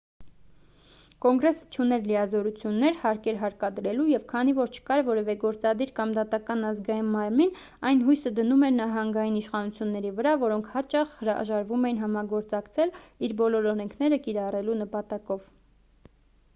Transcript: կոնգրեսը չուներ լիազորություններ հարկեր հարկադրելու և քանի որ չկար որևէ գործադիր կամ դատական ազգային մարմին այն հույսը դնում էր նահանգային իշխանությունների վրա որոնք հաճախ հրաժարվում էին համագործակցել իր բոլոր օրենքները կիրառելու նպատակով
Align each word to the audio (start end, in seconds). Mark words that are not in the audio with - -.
կոնգրեսը 1.23 1.65
չուներ 1.73 2.05
լիազորություններ 2.11 2.95
հարկեր 3.01 3.35
հարկադրելու 3.41 4.05
և 4.11 4.23
քանի 4.31 4.55
որ 4.59 4.71
չկար 4.79 5.03
որևէ 5.09 5.35
գործադիր 5.43 5.91
կամ 5.99 6.15
դատական 6.15 6.65
ազգային 6.71 7.11
մարմին 7.17 7.53
այն 7.91 8.01
հույսը 8.07 8.33
դնում 8.39 8.65
էր 8.69 8.75
նահանգային 8.79 9.37
իշխանությունների 9.43 10.15
վրա 10.21 10.33
որոնք 10.47 10.73
հաճախ 10.79 11.13
հրաժարվում 11.21 11.87
էին 11.91 12.03
համագործակցել 12.07 12.97
իր 13.29 13.37
բոլոր 13.45 13.71
օրենքները 13.75 14.23
կիրառելու 14.27 14.79
նպատակով 14.83 15.49